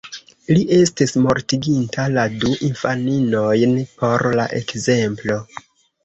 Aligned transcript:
Li 0.55 0.61
estis 0.75 1.11
mortiginta 1.25 2.05
la 2.13 2.23
du 2.43 2.53
infaninojn 2.67 3.75
por 3.99 4.25
la 4.39 4.47
ekzemplo. 4.61 5.37